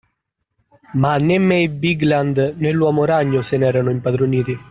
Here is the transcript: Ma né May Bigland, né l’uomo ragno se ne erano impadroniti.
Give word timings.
Ma 1.01 1.15
né 1.19 1.37
May 1.39 1.65
Bigland, 1.81 2.55
né 2.61 2.69
l’uomo 2.71 3.05
ragno 3.05 3.41
se 3.43 3.55
ne 3.57 3.67
erano 3.67 3.91
impadroniti. 3.91 4.55